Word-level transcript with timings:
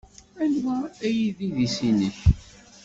Anwa 0.43 0.77
ay 1.07 1.19
d 1.35 1.39
idis-nnek? 1.47 2.17